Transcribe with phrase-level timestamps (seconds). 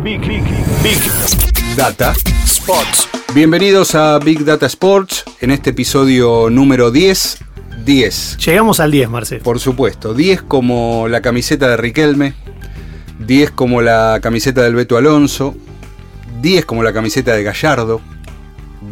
[0.00, 0.42] Big, big,
[0.82, 2.12] big Data
[2.44, 3.08] Sports.
[3.34, 7.38] Bienvenidos a Big Data Sports en este episodio número 10.
[7.84, 8.38] 10.
[8.38, 9.38] Llegamos al 10, Marce.
[9.38, 12.34] Por supuesto, 10 como la camiseta de Riquelme,
[13.20, 15.54] 10 como la camiseta del Beto Alonso,
[16.40, 18.00] 10 como la camiseta de Gallardo,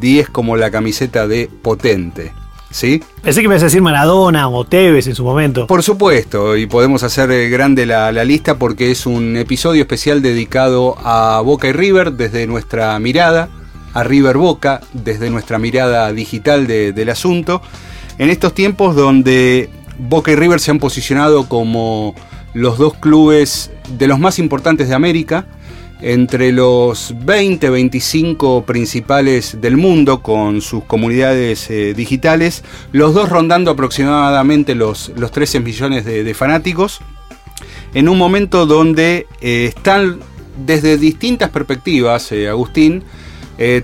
[0.00, 2.32] 10 como la camiseta de Potente.
[2.70, 3.02] ¿Sí?
[3.22, 5.66] Pensé que me ibas a decir Maradona o Tevez en su momento.
[5.66, 10.22] Por supuesto, y podemos hacer eh, grande la, la lista porque es un episodio especial
[10.22, 13.48] dedicado a Boca y River desde nuestra mirada,
[13.92, 17.60] a River Boca desde nuestra mirada digital de- del asunto,
[18.18, 22.14] en estos tiempos donde Boca y River se han posicionado como
[22.54, 25.46] los dos clubes de los más importantes de América,
[26.02, 33.70] entre los 20, 25 principales del mundo con sus comunidades eh, digitales, los dos rondando
[33.70, 37.00] aproximadamente los, los 13 millones de, fanáticos,
[37.92, 40.20] en un momento donde eh, están
[40.64, 43.02] desde distintas perspectivas, eh, Agustín,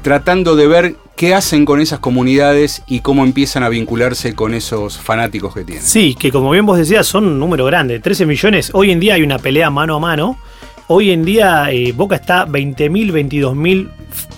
[0.02, 4.98] tratando de ver qué hacen con esas comunidades y cómo empiezan a vincularse con esos
[4.98, 5.84] fanáticos que tienen.
[5.84, 8.00] Sí, que como bien vos decías, son un número grande.
[8.00, 8.70] 13 millones.
[8.72, 10.38] Hoy en día hay una pelea mano a mano.
[10.88, 13.88] Hoy en día eh, Boca está 20.000, 22.000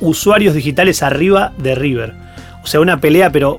[0.00, 2.14] usuarios digitales arriba de River.
[2.62, 3.58] O sea, una pelea, pero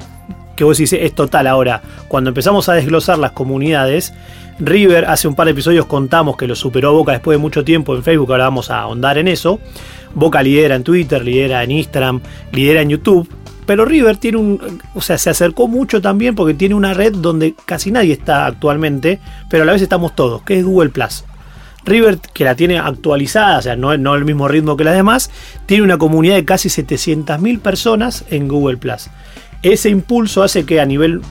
[0.56, 1.84] que vos decís es total ahora.
[2.08, 4.14] Cuando empezamos a desglosar las comunidades,
[4.58, 7.96] River hace un par de episodios contamos que lo superó Boca después de mucho tiempo
[7.96, 9.60] en Facebook, ahora vamos a ahondar en eso.
[10.16, 13.30] Boca lidera en Twitter, lidera en Instagram, lidera en YouTube.
[13.68, 14.82] Pero River tiene un.
[14.96, 19.20] O sea, se acercó mucho también porque tiene una red donde casi nadie está actualmente,
[19.48, 21.24] pero a la vez estamos todos, que es Google Plus.
[21.86, 25.32] River, que la tiene actualizada, o sea, no, no al mismo ritmo que las demás,
[25.66, 29.10] tiene una comunidad de casi 700.000 personas en Google Plus.
[29.64, 31.22] Ese impulso hace que a nivel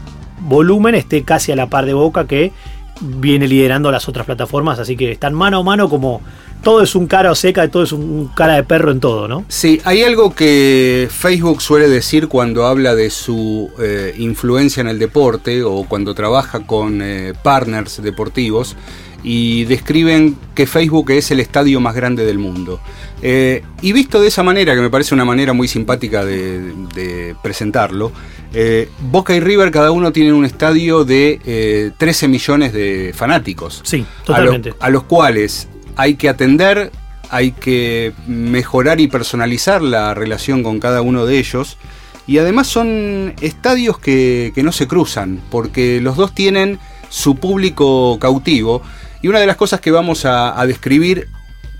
[0.40, 2.52] volumen esté casi a la par de Boca que
[3.00, 6.20] viene liderando las otras plataformas, así que están mano a mano como
[6.62, 9.44] todo es un cara o seca, todo es un cara de perro en todo, ¿no?
[9.48, 14.98] Sí, hay algo que Facebook suele decir cuando habla de su eh, influencia en el
[14.98, 18.76] deporte o cuando trabaja con eh, partners deportivos
[19.24, 22.80] y describen que Facebook es el estadio más grande del mundo.
[23.20, 27.34] Eh, y visto de esa manera, que me parece una manera muy simpática de, de
[27.42, 28.12] presentarlo,
[28.54, 33.80] eh, Boca y River cada uno tienen un estadio de eh, 13 millones de fanáticos.
[33.84, 34.74] Sí, a, lo- totalmente.
[34.78, 36.92] a los cuales hay que atender,
[37.30, 41.76] hay que mejorar y personalizar la relación con cada uno de ellos.
[42.28, 48.18] Y además son estadios que, que no se cruzan, porque los dos tienen su público
[48.20, 48.82] cautivo.
[49.22, 51.28] Y una de las cosas que vamos a, describir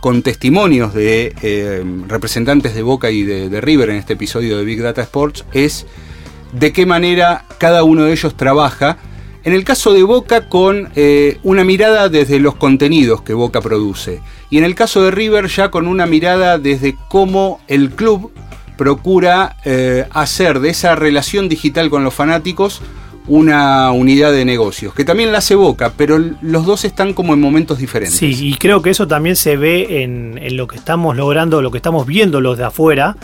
[0.01, 4.65] con testimonios de eh, representantes de Boca y de, de River en este episodio de
[4.65, 5.87] Big Data Sports es
[6.53, 8.99] de qué manera cada uno de ellos trabaja.
[9.45, 14.21] En el caso de Boca con eh, una mirada desde los contenidos que Boca produce.
[14.51, 18.33] Y en el caso de River ya con una mirada desde cómo el club
[18.77, 22.81] procura eh, hacer de esa relación digital con los fanáticos
[23.29, 27.41] una unidad de negocios, que también la hace Boca, pero los dos están como en
[27.41, 28.19] momentos diferentes.
[28.19, 31.71] Sí, y creo que eso también se ve en, en lo que estamos logrando, lo
[31.71, 33.17] que estamos viendo los de afuera,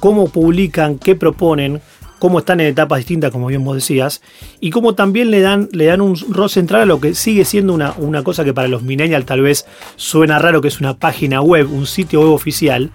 [0.00, 1.80] cómo publican, qué proponen,
[2.18, 4.22] cómo están en etapas distintas, como bien vos decías,
[4.60, 7.72] y cómo también le dan, le dan un rol central a lo que sigue siendo
[7.74, 9.66] una, una cosa que para los millennials tal vez
[9.96, 12.90] suena raro, que es una página web, un sitio web oficial.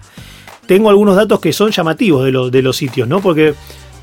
[0.66, 3.20] Tengo algunos datos que son llamativos de, los de los sitios, ¿no?
[3.20, 3.54] Porque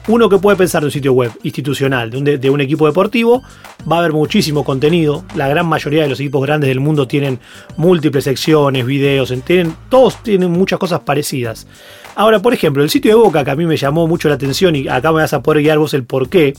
[0.09, 3.43] uno que puede pensar de un sitio web institucional, de un, equipo deportivo,
[3.89, 5.23] va a haber muchísimo contenido.
[5.35, 7.39] La gran mayoría de los equipos grandes del mundo tienen
[7.77, 11.67] múltiples secciones, videos, tienen, todos tienen muchas cosas parecidas.
[12.15, 14.75] Ahora, por ejemplo, el sitio de Boca, que a mí me llamó mucho la atención
[14.75, 16.55] y acá me vas a poder guiar vos el por qué,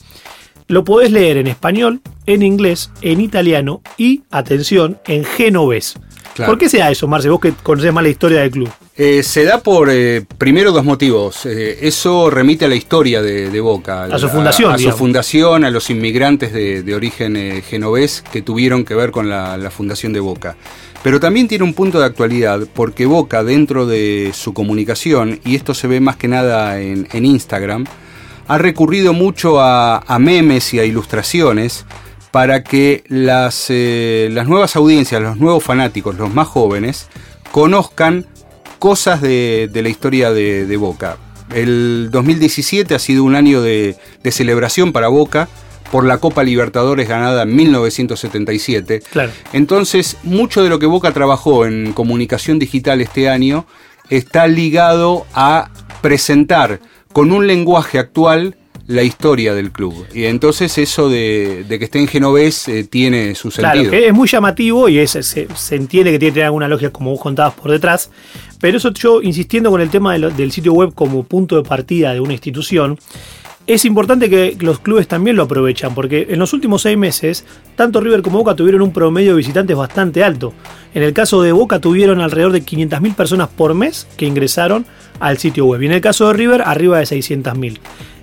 [0.68, 5.96] lo podés leer en español, en inglés, en italiano y, atención, en genovés.
[6.34, 6.52] Claro.
[6.52, 7.28] ¿Por qué se da eso, Marce?
[7.28, 8.70] Vos que conocés más la historia del club.
[8.96, 11.44] Eh, se da por, eh, primero, dos motivos.
[11.46, 14.04] Eh, eso remite a la historia de, de Boca.
[14.04, 18.42] A su fundación, A, a su fundación, a los inmigrantes de, de origen genovés que
[18.42, 20.56] tuvieron que ver con la, la fundación de Boca.
[21.02, 25.72] Pero también tiene un punto de actualidad, porque Boca, dentro de su comunicación, y esto
[25.72, 27.86] se ve más que nada en, en Instagram,
[28.46, 31.86] ha recurrido mucho a, a memes y a ilustraciones
[32.30, 37.08] para que las, eh, las nuevas audiencias, los nuevos fanáticos, los más jóvenes,
[37.50, 38.26] conozcan
[38.78, 41.16] cosas de, de la historia de, de Boca.
[41.54, 45.48] El 2017 ha sido un año de, de celebración para Boca
[45.90, 49.02] por la Copa Libertadores ganada en 1977.
[49.10, 49.32] Claro.
[49.52, 53.66] Entonces, mucho de lo que Boca trabajó en comunicación digital este año
[54.08, 56.80] está ligado a presentar
[57.12, 58.56] con un lenguaje actual
[58.90, 60.06] la historia del club.
[60.12, 63.90] Y entonces eso de, de que esté en genovés eh, tiene su Claro, sentido.
[63.92, 66.90] que es muy llamativo y es, se, se entiende que tiene que tener alguna lógica
[66.90, 68.10] como vos contabas por detrás.
[68.60, 71.62] Pero eso yo, insistiendo con el tema de lo- del sitio web como punto de
[71.68, 72.98] partida de una institución,
[73.66, 77.44] es importante que los clubes también lo aprovechan, porque en los últimos seis meses,
[77.76, 80.52] tanto River como Boca tuvieron un promedio de visitantes bastante alto.
[80.94, 84.84] En el caso de Boca tuvieron alrededor de 500.000 personas por mes que ingresaron
[85.20, 85.82] al sitio web.
[85.82, 87.78] Y en el caso de River, arriba de 600.000.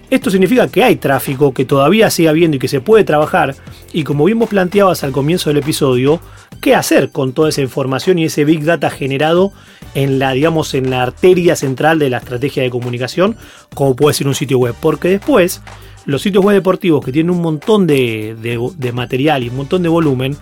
[0.09, 3.55] Esto significa que hay tráfico, que todavía sigue habiendo y que se puede trabajar.
[3.91, 6.21] Y como bien vos planteabas al comienzo del episodio,
[6.61, 9.51] ¿qué hacer con toda esa información y ese big data generado
[9.95, 13.35] en la, digamos, en la arteria central de la estrategia de comunicación,
[13.75, 14.75] como puede ser un sitio web?
[14.79, 15.61] Porque después,
[16.05, 19.83] los sitios web deportivos que tienen un montón de, de- de material y un montón
[19.83, 20.37] de volumen,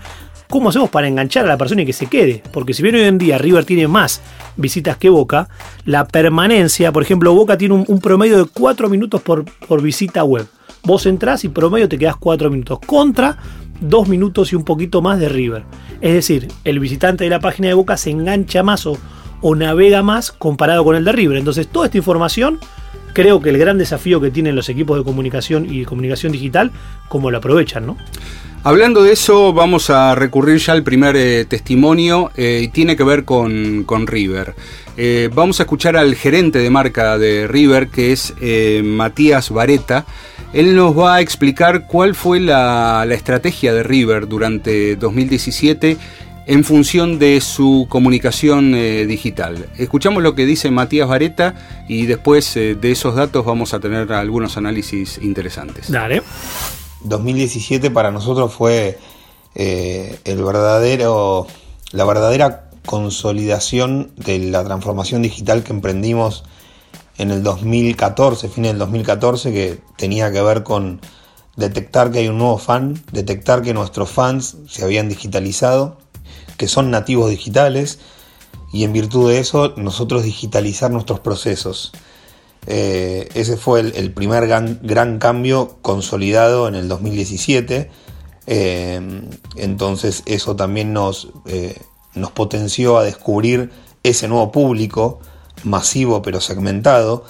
[0.50, 2.44] ¿cómo hacemos para enganchar a la persona y que se quede?
[2.52, 4.22] Porque si bien hoy en día River tiene más
[4.58, 5.50] visitas que Boca,
[5.86, 10.48] la permanencia, por ejemplo, Boca tiene un, promedio de 4 minutos por, por visita web.
[10.84, 12.80] Vos entrás y promedio te quedás 4 minutos.
[12.86, 13.38] Contra
[13.82, 15.64] 2 minutos y un poquito más de River.
[16.02, 18.98] Es decir, el visitante de la página de Boca se engancha más o,
[19.42, 21.38] o navega más comparado con el de River.
[21.38, 22.60] Entonces, toda esta información,
[23.14, 26.72] creo que el gran desafío que tienen los equipos de comunicación y de comunicación digital,
[27.08, 27.98] cómo lo aprovechan, ¿no?
[28.66, 33.04] Hablando de eso, vamos a recurrir ya al primer eh, testimonio eh, y tiene que
[33.04, 34.56] ver con, con River.
[34.98, 38.34] Eh, vamos a escuchar al gerente de marca de River, que es
[38.84, 40.08] Matías Vareta.
[40.52, 45.98] Él nos va a explicar cuál fue la, la estrategia de River durante 2017
[46.48, 48.72] en función de su comunicación
[49.08, 49.68] digital.
[49.78, 51.54] Escuchamos lo que dice Matías Vareta
[51.88, 55.92] y después de esos datos vamos a tener algunos análisis interesantes.
[55.92, 56.24] Dale.
[57.02, 59.00] 2017 para nosotros fue
[59.56, 61.48] eh, el verdadero,
[61.92, 66.44] la verdadera consolidación de la transformación digital que emprendimos
[67.18, 71.02] en el 2014, fin del 2014, que tenía que ver con
[71.56, 75.98] detectar que hay un nuevo fan, detectar que nuestros fans se habían digitalizado,
[76.58, 78.00] que son nativos digitales,
[78.74, 81.94] y en virtud de eso nosotros digitalizar nuestros procesos.
[82.68, 87.90] Eh, ese fue el, primer gran, cambio consolidado en el 2017.
[88.48, 89.02] Eh,
[89.56, 91.80] entonces eso también nos, eh,
[92.14, 93.72] nos potenció a descubrir
[94.04, 95.20] ese nuevo público
[95.64, 97.26] masivo pero segmentado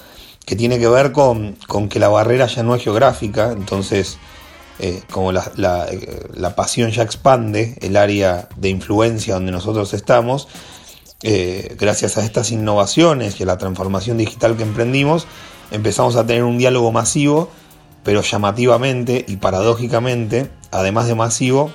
[0.45, 3.51] que tiene que ver con, con que la barrera ya no es geográfica.
[3.51, 4.18] Entonces
[5.10, 10.50] como la, la pasión ya expande el área de influencia donde nosotros estamos,
[11.23, 15.27] eh, gracias a estas innovaciones y a la transformación digital que emprendimos,
[15.71, 17.50] empezamos a tener un diálogo masivo,
[18.03, 21.71] pero llamativamente y paradójicamente, además de masivo,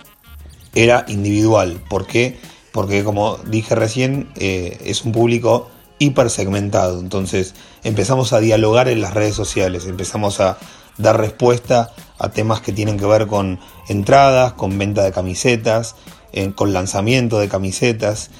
[0.75, 1.82] era individual.
[1.88, 2.38] ¿Por qué?
[2.72, 7.00] Porque como dije recién, eh, es un público hipersegmentado.
[7.00, 10.58] Entonces empezamos a dialogar en las redes sociales, empezamos a
[10.98, 13.58] dar respuesta a temas que tienen que ver con
[13.88, 15.96] entradas, con venta de camisetas,
[16.32, 18.31] eh, con lanzamiento de camisetas.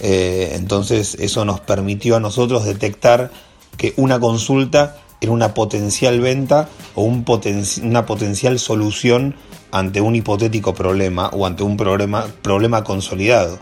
[0.00, 3.30] Eh, entonces eso nos permitió a nosotros detectar
[3.76, 9.34] que una consulta era una potencial venta o una potencial solución
[9.72, 13.58] ante un hipotético problema o ante un problema, consolidado.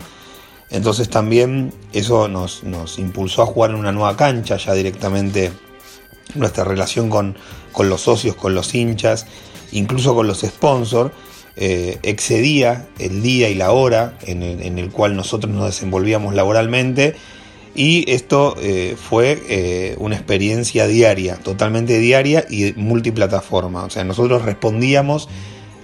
[0.69, 2.61] Entonces también eso nos,
[2.97, 5.51] impulsó a jugar en una nueva cancha, ya directamente
[6.35, 7.35] nuestra relación con
[7.89, 9.25] los socios, con los hinchas,
[9.71, 11.11] incluso con los sponsors,
[11.59, 16.35] eh, excedía el día y la hora en el, en el, cual nosotros nos desenvolvíamos
[16.35, 17.15] laboralmente
[17.73, 23.85] y esto eh, fue eh, una experiencia diaria, totalmente diaria y multiplataforma.
[23.85, 25.29] O sea, nosotros respondíamos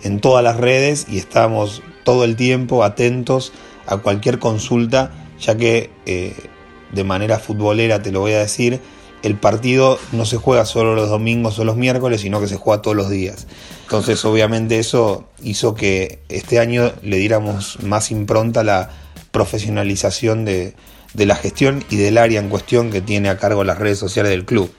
[0.04, 3.52] en todas las redes y estábamos todo el tiempo atentos
[3.88, 8.80] a cualquier consulta, ya que de manera futbolera, te lo voy a decir,
[9.24, 12.82] el partido no se juega solo los domingos o los miércoles, sino que se juega
[12.82, 13.48] todos los días.
[13.84, 18.90] Entonces, obviamente, eso hizo que este año le diéramos más impronta a la
[19.32, 20.76] profesionalización de,
[21.14, 24.30] de, la gestión y del área en cuestión que tiene a cargo las redes sociales
[24.30, 24.72] del club.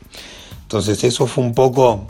[0.62, 2.06] Entonces, eso fue un poco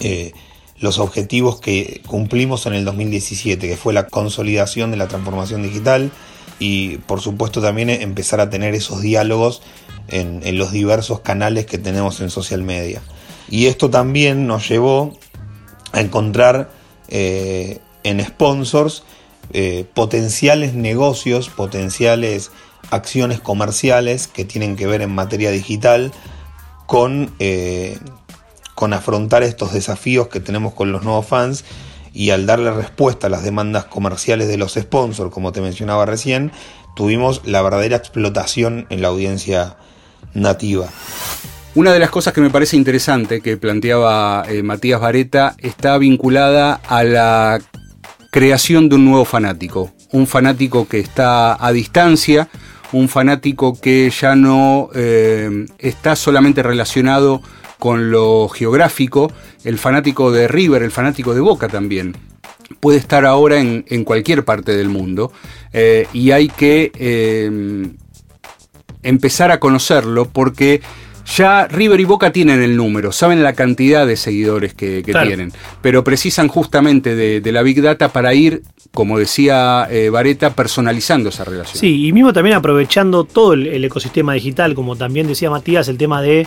[0.00, 0.32] eh,
[0.78, 6.10] los objetivos que cumplimos en el 2017, que fue la consolidación de la transformación digital
[6.58, 9.62] y, por supuesto, también empezar a tener esos diálogos
[10.08, 13.02] en, los diversos canales que tenemos en social media.
[13.48, 15.16] Y esto también nos llevó
[15.92, 16.70] a encontrar
[17.08, 19.04] eh, en sponsors
[19.52, 22.50] eh, potenciales negocios, potenciales
[22.90, 26.12] acciones comerciales que tienen que ver en materia digital
[26.86, 27.98] con, eh,
[28.74, 31.64] con afrontar estos desafíos que tenemos con los nuevos fans
[32.14, 36.52] y al darle respuesta a las demandas comerciales de los sponsors, como te mencionaba recién,
[36.94, 39.76] tuvimos la verdadera explotación en la audiencia
[40.32, 40.88] nativa.
[41.74, 46.80] Una de las cosas que me parece interesante que planteaba eh, Matías Vareta está vinculada
[46.86, 47.58] a la
[48.30, 52.48] creación de un nuevo fanático, un fanático que está a distancia,
[52.92, 57.42] un fanático que ya no eh, está solamente relacionado
[57.80, 59.32] con lo geográfico,
[59.64, 62.14] el fanático de River, el fanático de Boca también.
[62.80, 65.32] Puede estar ahora en, cualquier parte del mundo
[65.72, 67.50] eh, y hay que eh,
[69.02, 70.80] empezar a conocerlo porque
[71.26, 76.04] ya River y Boca tienen el número, saben la cantidad de seguidores que, tienen, pero
[76.04, 81.78] precisan justamente de, la Big Data para ir, como decía eh, Vareta, personalizando esa relación.
[81.78, 86.20] Sí, y mismo también aprovechando todo el ecosistema digital, como también decía Matías, el tema
[86.20, 86.46] de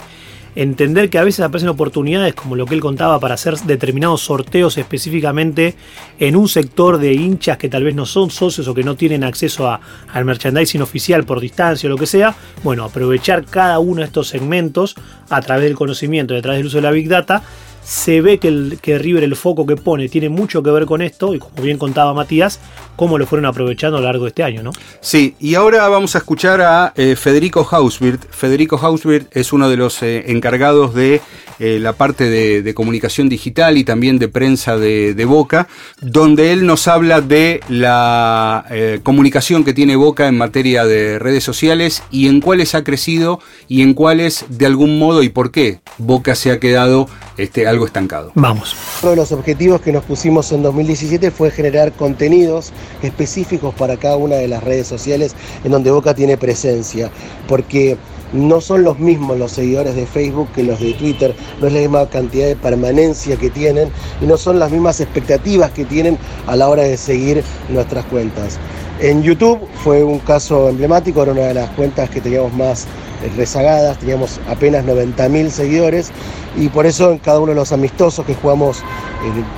[0.57, 4.77] entender que a veces aparecen oportunidades, como lo que él contaba, para hacer determinados sorteos
[4.79, 5.75] específicamente
[6.19, 9.23] en un sector de hinchas que tal vez no son socios o que no tienen
[9.23, 9.79] acceso a,
[10.11, 12.35] al merchandising oficial por distancia o lo que sea.
[12.63, 14.95] Bueno, aprovechar cada uno de estos segmentos
[15.29, 17.43] a través del conocimiento y a través del uso de la Big Data
[17.87, 21.01] se ve que, el, que River el foco que pone tiene mucho que ver con
[21.01, 22.59] esto y como bien contaba Matías,
[22.97, 24.71] cómo lo fueron aprovechando a lo largo de este año, ¿no?
[24.99, 28.29] Sí, y ahora vamos a escuchar a eh, Federico Hauswirt.
[28.29, 31.21] Federico Hauswirt es uno de los eh, encargados de
[31.59, 35.67] eh, la parte de, comunicación digital y también de prensa de, Boca,
[36.01, 38.65] donde él nos habla de la
[39.03, 43.81] comunicación que tiene Boca en materia de redes sociales y en cuáles ha crecido y
[43.81, 48.31] en cuáles de algún modo y por qué Boca se ha quedado este, algo estancado.
[48.35, 48.75] Vamos.
[49.01, 54.17] Uno de los objetivos que nos pusimos en 2017 fue generar contenidos específicos para cada
[54.17, 57.11] una de las redes sociales en donde Boca tiene presencia,
[57.47, 57.97] porque
[58.33, 61.79] no son los mismos los seguidores de Facebook que los de Twitter, no es la
[61.79, 63.89] misma cantidad de permanencia que tienen
[64.21, 68.59] y no son las mismas expectativas que tienen a la hora de seguir nuestras cuentas.
[68.99, 72.85] En YouTube fue un caso emblemático, era una de las cuentas que teníamos más
[73.23, 76.09] eh, rezagadas, teníamos apenas 90.000 seguidores
[76.55, 78.83] y por eso en cada uno de los amistosos que jugamos eh,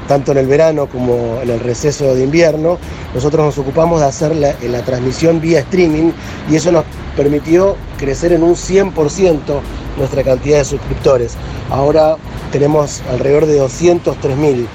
[0.09, 2.77] tanto en el verano como en el receso de invierno,
[3.13, 6.11] nosotros nos ocupamos de hacer la, la transmisión vía streaming
[6.51, 6.83] y eso nos
[7.15, 9.39] permitió crecer en un 100%
[9.97, 11.35] nuestra cantidad de suscriptores.
[11.69, 12.17] Ahora
[12.51, 14.65] tenemos alrededor de 203.000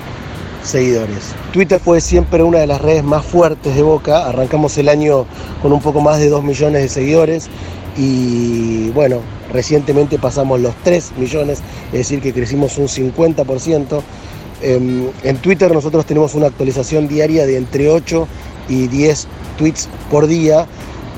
[0.64, 1.34] seguidores.
[1.52, 4.26] Twitter fue siempre una de las redes más fuertes de Boca.
[4.26, 5.26] Arrancamos el año
[5.62, 7.48] con un poco más de 2 millones de seguidores
[7.96, 9.20] y bueno,
[9.52, 11.60] recientemente pasamos los 3 millones,
[11.92, 14.02] es decir, que crecimos un 50%.
[14.62, 18.26] Em, en Twitter nosotros tenemos una actualización diaria de entre 8
[18.68, 19.26] y 10
[19.58, 20.66] tweets por día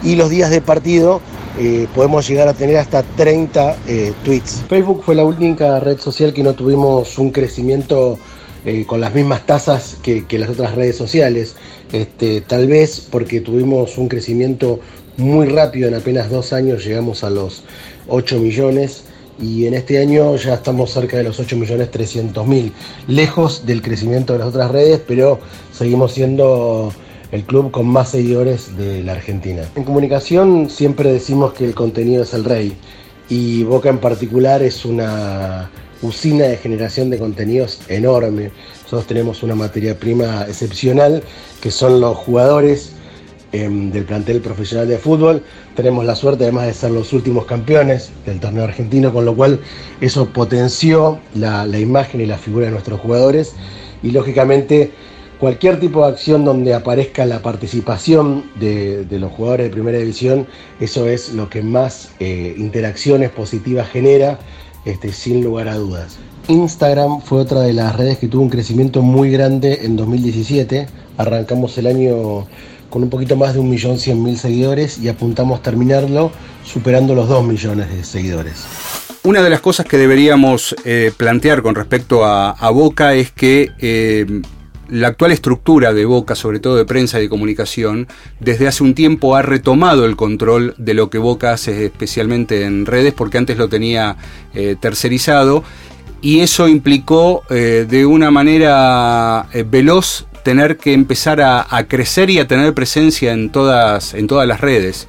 [0.02, 1.20] y los días de partido
[1.58, 4.64] eh, podemos llegar a tener hasta 30 eh, tweets.
[4.68, 8.18] Facebook fue la única red social que no tuvimos un crecimiento
[8.66, 11.54] eh, con las mismas tasas que, las otras redes sociales.
[11.92, 14.80] Este, tal vez porque tuvimos un crecimiento
[15.16, 17.62] muy rápido, en apenas dos años llegamos a los
[18.08, 19.04] 8 millones
[19.40, 22.72] y en este año ya estamos cerca de los 8 millones 300 mil,
[23.06, 25.38] lejos del crecimiento de las otras redes, pero
[25.72, 26.92] seguimos siendo
[27.30, 29.62] el club con más seguidores de la Argentina.
[29.76, 32.76] En comunicación siempre decimos que el contenido es el rey
[33.28, 35.70] y Boca en particular es una
[36.02, 38.50] usina de generación de contenidos enorme.
[38.84, 41.22] Nosotros tenemos una materia prima excepcional
[41.60, 42.92] que son los jugadores
[43.52, 45.42] em, del plantel profesional de fútbol.
[45.74, 49.60] Tenemos la suerte además de ser los últimos campeones del torneo argentino, con lo cual
[50.00, 53.54] eso potenció la, imagen y la figura de nuestros jugadores
[54.02, 54.92] y lógicamente
[55.38, 60.46] cualquier tipo de acción donde aparezca la participación de, los jugadores de primera división,
[60.80, 64.38] eso es lo que más eh, interacciones positivas genera
[64.86, 66.16] este, sin lugar a dudas.
[66.48, 70.86] Instagram fue otra de las redes que tuvo un crecimiento muy grande en 2017.
[71.18, 72.46] Arrancamos el año
[72.88, 76.30] con un poquito más de 1.100.000 seguidores y apuntamos terminarlo
[76.64, 78.64] superando los 2 millones de seguidores.
[79.24, 84.24] Una de las cosas que deberíamos eh, plantear con respecto a, Boca es que eh,
[84.88, 88.08] la actual estructura de Boca, sobre todo de prensa y de comunicación,
[88.40, 92.86] desde hace un tiempo ha retomado el control de lo que Boca hace especialmente en
[92.86, 94.16] redes, porque antes lo tenía
[94.54, 95.64] eh, tercerizado,
[96.20, 102.38] y eso implicó eh, de una manera eh, veloz tener que empezar a, crecer y
[102.38, 105.08] a tener presencia en todas, en todas las redes.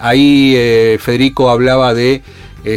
[0.00, 0.56] ahí
[0.98, 2.22] Federico hablaba de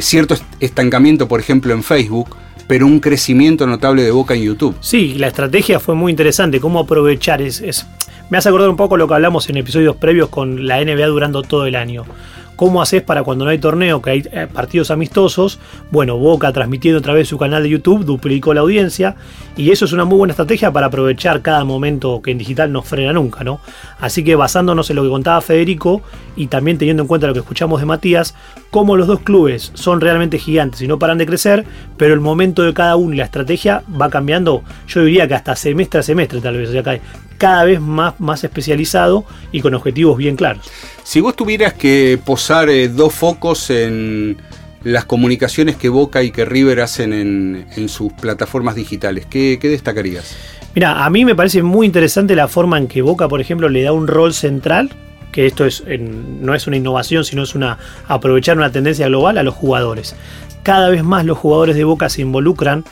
[0.01, 2.35] cierto estancamiento, por ejemplo, en Facebook,
[2.67, 4.75] pero un crecimiento notable de Boca en YouTube.
[4.79, 7.85] Sí, la estrategia fue muy interesante, cómo aprovechar es,
[8.29, 11.43] Me hace acordar un poco lo que hablamos en episodios previos con la NBA durando
[11.43, 12.05] todo el año.
[12.55, 15.59] ¿Cómo haces para cuando no hay torneo, que hay eh, partidos amistosos?
[15.91, 19.15] Bueno, Boca transmitiendo a través de su canal de YouTube duplicó la audiencia
[19.57, 22.81] y eso es una muy buena estrategia para aprovechar cada momento que en digital no
[22.81, 23.59] frena nunca, ¿no?
[23.99, 26.01] Así que basándonos en lo que contaba Federico
[26.35, 28.35] y también teniendo en cuenta lo que escuchamos de Matías,
[28.71, 31.65] como los dos clubes son realmente gigantes y no paran de crecer,
[31.97, 35.55] pero el momento de cada uno y la estrategia va cambiando, yo diría que hasta
[35.55, 36.99] semestre a semestre tal vez, o sea,
[37.37, 40.69] cada vez más, más especializado y con objetivos bien claros.
[41.03, 44.37] Si vos tuvieras que posar eh, dos focos en
[44.83, 50.35] las comunicaciones que Boca y que River hacen en, sus plataformas digitales, ¿qué, destacarías?
[50.75, 53.81] Mira, a mí me parece muy interesante la forma en que Boca, por ejemplo, le
[53.81, 54.91] da un rol central,
[55.31, 59.43] que esto es, no es una innovación, sino es una aprovechar una tendencia global a
[59.43, 60.15] los jugadores.
[60.61, 62.85] Cada vez más los jugadores de Boca se involucran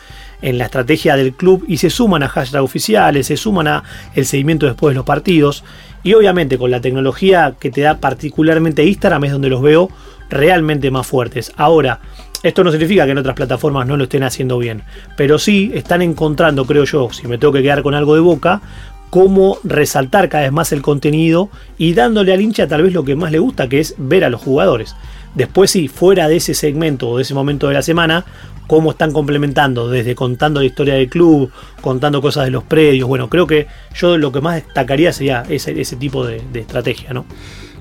[0.44, 3.84] en la estrategia del club y se suman a hashtags oficiales, se suman a
[4.14, 5.64] el seguimiento después de los partidos.
[6.04, 9.90] Y obviamente con la tecnología que te da particularmente Instagram es donde los veo
[10.30, 11.54] realmente más fuertes.
[11.56, 12.02] Ahora,
[12.44, 14.84] esto no significa que en otras plataformas no lo estén haciendo bien,
[15.16, 18.62] pero sí están encontrando, creo yo, si me tengo que quedar con algo de boca,
[19.10, 23.16] cómo resaltar cada vez más el contenido y dándole al hincha tal vez lo que
[23.16, 24.96] más le gusta, que es ver a los jugadores.
[25.36, 28.26] Después sí, fuera de ese segmento o de ese momento de la semana,
[28.67, 31.51] cómo están complementando, desde contando la historia del club,
[31.82, 33.08] contando cosas de los predios.
[33.08, 37.25] Bueno, creo que yo lo que más destacaría sería ese, tipo de, estrategia, ¿no?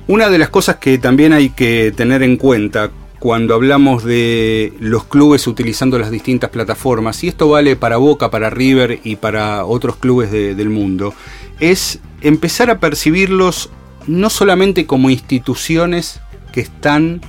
[0.09, 5.05] Una de las cosas que también hay que tener en cuenta cuando hablamos de los
[5.05, 9.95] clubes utilizando las distintas plataformas, y esto vale para Boca, para River y para otros
[9.97, 11.15] clubes del mundo,
[11.61, 13.71] es empezar a percibirlos
[14.09, 16.21] no solamente como instituciones
[16.53, 17.21] que están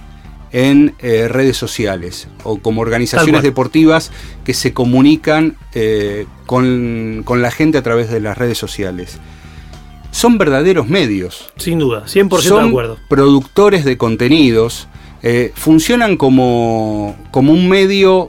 [0.53, 4.12] en eh, redes sociales o como organizaciones deportivas
[4.45, 9.17] que se comunican eh, con, la gente a través de las redes sociales.
[10.12, 11.51] Son verdaderos medios.
[11.57, 12.98] Sin duda, 100% Son de acuerdo.
[13.10, 14.88] Productores de contenidos,
[15.24, 18.27] eh, funcionan como, como un medio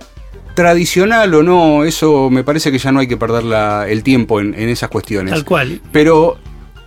[0.54, 3.44] tradicional o no, eso me parece que ya no hay que perder
[3.90, 5.34] el tiempo en, en, esas cuestiones.
[5.34, 5.82] Tal cual.
[5.92, 6.38] Pero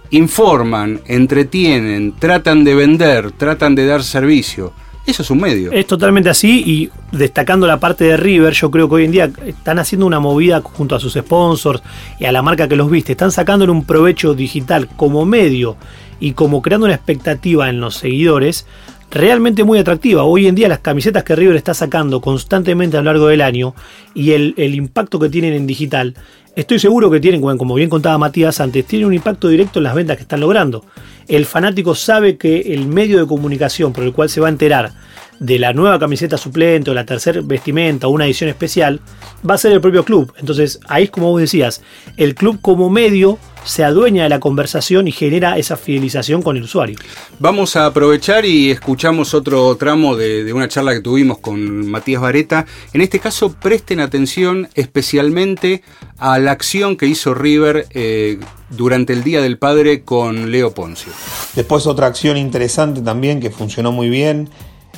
[0.10, 4.74] informan, entretienen, tratan de vender, tratan de dar servicio.
[5.08, 5.72] Eso es un medio.
[5.72, 9.32] Es totalmente así y destacando la parte de River, yo creo que hoy en día
[9.46, 11.82] están haciendo una movida junto a sus sponsors
[12.20, 15.78] y a la marca que los viste, están sacándole un provecho digital como medio
[16.20, 18.66] y como creando una expectativa en los seguidores
[19.10, 20.24] realmente muy atractiva.
[20.24, 23.76] Hoy en día las camisetas que River está sacando constantemente a lo largo del año
[24.14, 26.16] y el, el impacto que tienen en digital,
[26.60, 29.96] estoy seguro que tienen, como bien contaba Matías antes, tienen un impacto directo en las
[29.96, 30.84] ventas que están logrando
[31.28, 34.94] el fanático sabe que el medio de comunicación por el cual se va a enterar
[35.40, 39.02] de la nueva camiseta suplente o la tercera vestimenta o una edición especial
[39.48, 40.34] va a ser el propio club.
[40.38, 41.82] Entonces ahí es como vos decías,
[42.16, 46.64] el club como medio se adueña de la conversación y genera esa fidelización con el
[46.64, 46.98] usuario.
[47.40, 52.66] Vamos a aprovechar y escuchamos otro tramo de, una charla que tuvimos con Matías Vareta.
[52.94, 55.84] En este caso presten atención especialmente
[56.18, 61.12] a la acción que hizo River eh, durante el Día del Padre con Leo Poncio.
[61.56, 64.50] Después otra acción interesante también que funcionó muy bien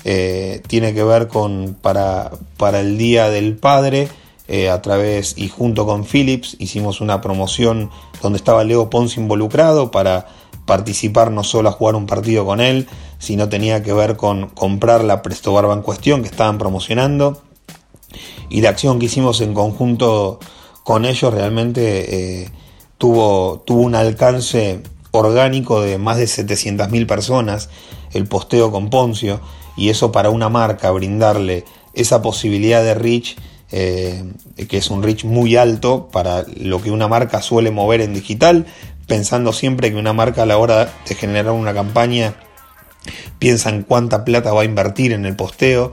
[0.05, 4.08] eh, tiene que ver con para, para el Día del Padre.
[4.52, 9.92] Eh, a través y junto con Philips hicimos una promoción donde estaba Leo Ponce involucrado
[9.92, 10.26] para
[10.66, 12.88] participar no solo a jugar un partido con él,
[13.20, 17.44] sino tenía que ver con comprar la Presto Barba en cuestión que estaban promocionando.
[18.50, 20.40] Y la acción que hicimos en conjunto
[20.84, 22.50] con ellos realmente eh,
[22.98, 24.82] tuvo, tuvo un alcance
[25.12, 27.70] orgánico de más de 700.000 personas,
[28.14, 29.42] el posteo con Poncio
[29.78, 33.36] y eso para una marca, brindarle esa posibilidad de reach,
[33.71, 34.23] eh,
[34.67, 38.65] que es un reach muy alto para lo que una marca suele mover en digital,
[39.08, 42.36] pensando siempre que una marca a la hora de generar una campaña
[43.38, 45.91] piensa en cuánta plata va a invertir en el posteo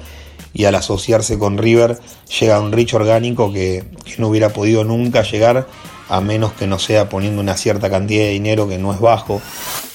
[0.52, 1.98] y al asociarse con River
[2.40, 3.84] llega a un reach orgánico que,
[4.18, 5.66] no hubiera podido nunca llegar
[6.08, 9.42] a menos que no sea poniendo una cierta cantidad de dinero que no es bajo.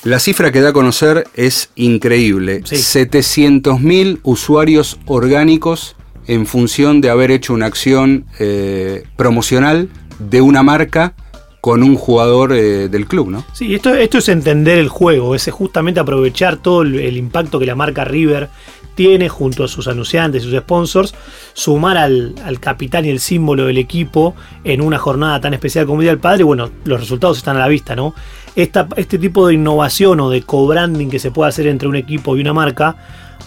[0.04, 2.62] La cifra que da a conocer es increíble.
[2.62, 5.96] 700.000 usuarios orgánicos
[6.28, 11.14] en función de haber hecho una acción eh, promocional de una marca
[11.62, 13.46] con un jugador eh, del club, ¿no?
[13.54, 17.76] Sí, esto, esto es entender el juego, es justamente aprovechar todo el impacto que la
[17.76, 18.50] marca River
[18.96, 21.14] tiene junto a sus anunciantes, sus sponsors,
[21.54, 26.12] sumar al, capitán y el símbolo del equipo en una jornada tan especial como Día
[26.12, 26.44] del Padre.
[26.44, 28.14] Bueno, los resultados están a la vista, ¿no?
[28.56, 32.42] este tipo de innovación o de co-branding que se puede hacer entre un equipo y
[32.42, 32.98] una marca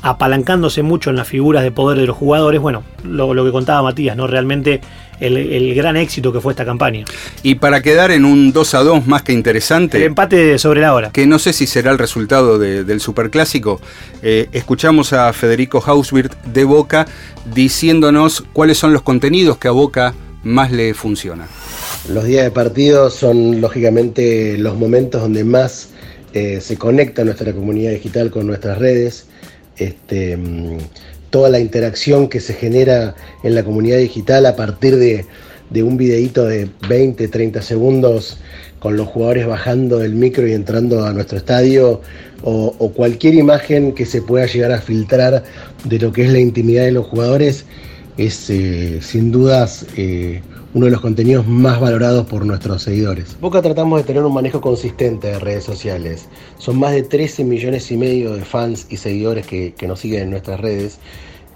[0.05, 2.61] apalancándose mucho en las figuras de poder de los jugadores.
[2.61, 4.27] Bueno, lo, lo que contaba Matías, ¿no?
[4.27, 4.83] Realmente
[5.19, 7.07] el, el, gran éxito que fue esta campaña.
[7.43, 9.97] Y para quedar en un 2 a 2 más que interesante.
[9.97, 11.11] El empate sobre la hora.
[11.11, 13.81] Que no sé si será el resultado de, del superclásico.
[14.23, 17.07] Eh, escuchamos a Federico Hauswirth de Boca
[17.55, 21.49] diciéndonos cuáles son los contenidos que a Boca más le funcionan.
[22.11, 25.89] Los días de partido son lógicamente los momentos donde más
[26.35, 29.29] eh, se conecta nuestra comunidad digital con nuestras redes.
[29.79, 30.79] Este, mm,
[31.31, 35.27] toda la interacción que se genera en la comunidad digital a partir de,
[35.83, 38.39] un videíto de 20, 30 segundos
[38.79, 42.01] con los jugadores bajando del micro y entrando a nuestro estadio,
[42.43, 45.43] o, o, cualquier imagen que se pueda llegar a filtrar
[45.85, 47.65] de lo que es la intimidad de los jugadores,
[48.17, 50.43] es eh, sin dudas eh,
[50.75, 53.37] uno de los contenidos más valorados por nuestros seguidores.
[53.41, 56.29] Boca tratamos de tener un manejo consistente de redes sociales.
[56.59, 60.23] Son más de 13 millones y medio de fans y seguidores que, que nos siguen
[60.23, 60.99] en nuestras redes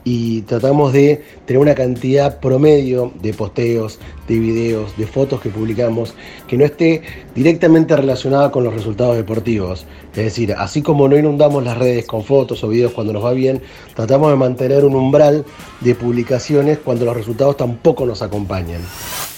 [0.04, 6.14] y tratamos de tener una cantidad promedio de posteos, de videos, de fotos que publicamos
[6.46, 7.02] que no esté
[7.34, 9.86] directamente relacionada con los resultados deportivos.
[10.12, 13.32] Es decir, así como no inundamos las redes con fotos o videos cuando nos va
[13.32, 13.60] bien,
[13.94, 15.44] tratamos de mantener un umbral
[15.80, 18.80] de publicaciones cuando los resultados tampoco nos acompañan.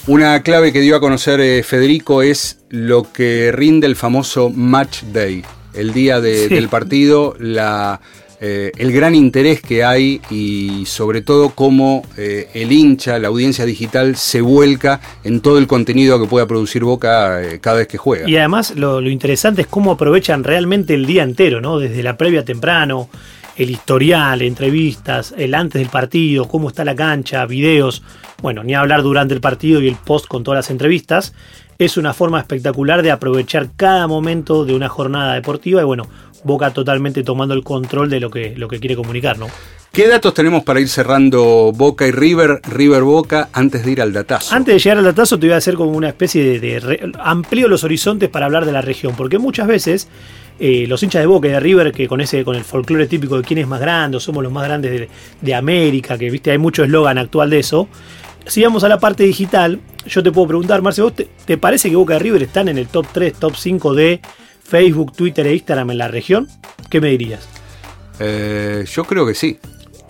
[0.07, 5.03] Una clave que dio a conocer eh, Federico es lo que rinde el famoso Match
[5.03, 5.43] Day,
[5.73, 6.55] el día de, sí.
[6.55, 8.01] del partido, la
[8.43, 13.67] eh, el gran interés que hay y sobre todo cómo eh, el hincha, la audiencia
[13.67, 17.99] digital se vuelca en todo el contenido que pueda producir Boca eh, cada vez que
[17.99, 18.27] juega.
[18.27, 21.77] Y además lo, lo, interesante es cómo aprovechan realmente el día entero, ¿no?
[21.77, 23.09] Desde la previa temprano,
[23.57, 28.01] el historial, entrevistas, el antes del partido, cómo está la cancha, videos,
[28.41, 31.35] bueno, ni hablar durante el partido y el post con todas las entrevistas.
[31.77, 36.07] Es una forma espectacular de aprovechar cada momento de una jornada deportiva y bueno,
[36.43, 39.47] Boca totalmente tomando el control de lo que, lo que quiere comunicar, ¿no?
[39.91, 44.13] ¿Qué datos tenemos para ir cerrando Boca y River, River Boca, antes de ir al
[44.13, 44.55] datazo?
[44.55, 47.11] Antes de llegar al datazo te voy a hacer como una especie de, de re,
[47.19, 50.07] amplío los horizontes para hablar de la región, porque muchas veces
[50.59, 53.35] eh, los hinchas de Boca y de River, que con ese con el folclore típico
[53.35, 55.09] de quién es más grande, somos los más grandes de,
[55.41, 57.89] de América, que viste hay mucho eslogan actual de eso.
[58.45, 61.89] Si vamos a la parte digital, yo te puedo preguntar, Marce, ¿vos te, te parece
[61.89, 64.21] que Boca y River están en el top 3, top 5 de
[64.71, 66.47] Facebook, Twitter e Instagram en la región?
[66.89, 67.45] ¿Qué me dirías?
[68.19, 69.59] Eh, yo creo que sí.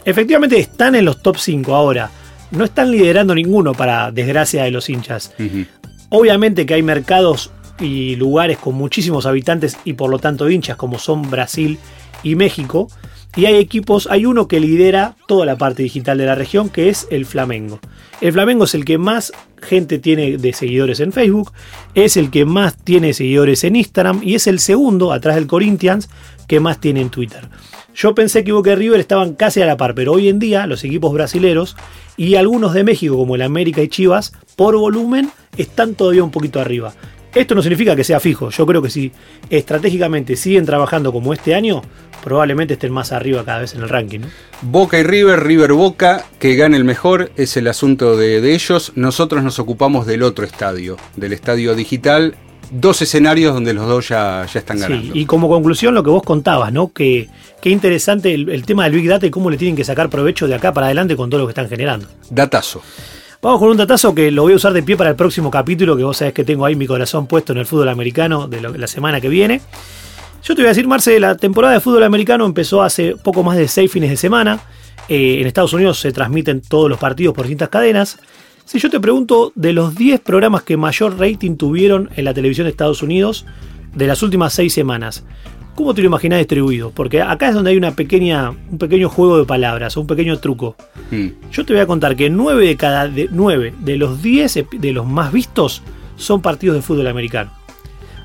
[0.05, 2.11] Efectivamente están en los top 5 ahora.
[2.51, 5.33] No están liderando ninguno para desgracia de los hinchas.
[5.39, 5.67] Uh -huh.
[6.09, 10.99] Obviamente que hay mercados y lugares con muchísimos habitantes y por lo tanto hinchas como
[10.99, 11.79] son Brasil
[12.21, 12.87] y México.
[13.35, 16.89] Y hay equipos, hay uno que lidera toda la parte digital de la región, que
[16.89, 17.79] es el Flamengo.
[18.19, 21.53] El Flamengo es el que más gente tiene de seguidores en Facebook,
[21.95, 26.09] es el que más tiene seguidores en Instagram y es el segundo, atrás del Corinthians,
[26.47, 27.47] que más tiene en Twitter.
[27.95, 30.67] Yo pensé que Boca y River estaban casi a la par, pero hoy en día
[30.67, 31.75] los equipos brasileros
[32.17, 36.59] y algunos de México como el América y Chivas, por volumen, están todavía un poquito
[36.59, 36.93] arriba.
[37.33, 38.49] Esto no significa que sea fijo.
[38.49, 39.11] Yo creo que si
[39.49, 41.81] estratégicamente siguen trabajando como este año,
[42.23, 44.19] probablemente estén más arriba cada vez en el ranking.
[44.19, 44.27] ¿no?
[44.61, 48.91] Boca y River, River Boca, que gane el mejor es el asunto de, de, ellos.
[48.95, 52.35] Nosotros nos ocupamos del otro estadio, del estadio digital.
[52.69, 55.13] Dos escenarios donde los dos ya, ya están ganando.
[55.13, 56.93] Sí, y como conclusión lo que vos contabas, ¿no?
[56.93, 57.27] Que
[57.61, 60.47] qué interesante el, el tema del Big Data y cómo le tienen que sacar provecho
[60.47, 62.07] de acá para adelante con todo lo que están generando.
[62.29, 62.81] Datazo.
[63.41, 65.97] Vamos con un datazo que lo voy a usar de pie para el próximo capítulo,
[65.97, 68.85] que vos sabés que tengo ahí mi corazón puesto en el fútbol americano de la
[68.85, 69.61] semana que viene.
[70.43, 73.57] Yo te voy a decir, Marce, la temporada de fútbol americano empezó hace poco más
[73.57, 74.59] de seis fines de semana.
[75.09, 78.19] Eh, en Estados Unidos se transmiten todos los partidos por distintas cadenas.
[78.63, 82.65] Si yo te pregunto, de los 10 programas que mayor rating tuvieron en la televisión
[82.65, 83.47] de Estados Unidos
[83.95, 85.23] de las últimas seis semanas,
[85.75, 86.91] ¿Cómo te lo imaginas distribuido?
[86.91, 90.75] Porque acá es donde hay una pequeña, un pequeño juego de palabras, un pequeño truco.
[91.11, 91.27] Mm.
[91.51, 94.91] Yo te voy a contar que 9 de cada de, 9 de los 10 de
[94.91, 95.81] los más vistos
[96.17, 97.51] son partidos de fútbol americano.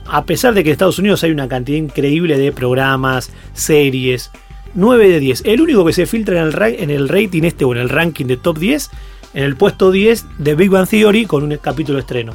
[0.08, 4.30] A pesar de que en Estados Unidos hay una cantidad increíble de programas, series,
[4.74, 5.42] 9 de 10.
[5.46, 8.26] El único que se filtra en el, en el rating este o en el ranking
[8.26, 8.90] de top 10,
[9.34, 12.34] en el puesto 10 de Big Bang Theory con un capítulo estreno.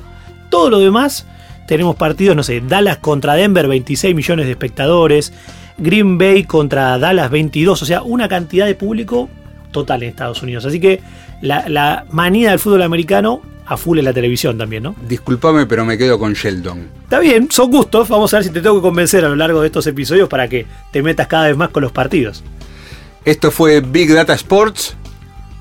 [0.50, 1.28] Todo lo demás
[1.68, 5.34] tenemos partidos, no sé, Dallas contra Denver, 26 millones de espectadores,
[5.78, 9.30] Green Bay contra Dallas, 22, o sea, una cantidad de público
[9.72, 10.66] total en Estados Unidos.
[10.66, 11.02] Así que
[11.42, 14.96] la, la manía del fútbol americano a full en la televisión también, ¿no?
[15.08, 16.90] Disculpame, pero me quedo con Sheldon.
[17.04, 18.10] Está bien, son gustos.
[18.10, 20.48] Vamos a ver si te tengo que convencer a lo largo de estos episodios para
[20.48, 22.44] que te metas cada vez más con los partidos.
[23.24, 24.96] Esto fue Big Data Sports.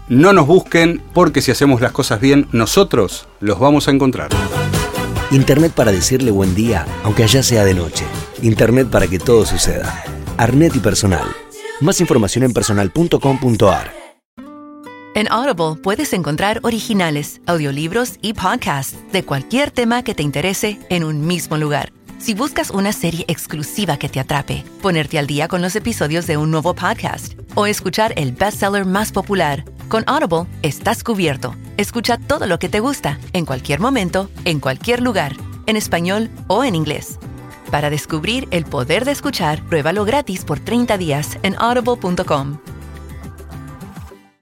[0.09, 4.31] No nos busquen porque si hacemos las cosas bien, nosotros los vamos a encontrar.
[5.31, 8.05] Internet para decirle buen día, aunque allá sea de noche.
[8.43, 10.03] Internet para que todo suceda.
[10.37, 11.25] Arnet y personal.
[11.81, 13.93] Más información en personal.com.ar.
[15.15, 21.05] En Audible puedes encontrar originales, audiolibros y podcasts de cualquier tema que te interese en
[21.05, 21.93] un mismo lugar.
[22.21, 26.37] Si buscas una serie exclusiva que te atrape, ponerte al día con los episodios de
[26.37, 31.57] un nuevo podcast o escuchar el bestseller más popular, con Audible estás cubierto.
[31.79, 36.63] Escucha todo lo que te gusta, en cualquier momento, en cualquier lugar, en español o
[36.63, 37.19] en inglés.
[37.71, 42.59] Para descubrir el poder de escuchar, pruébalo gratis por 30 días en audible.com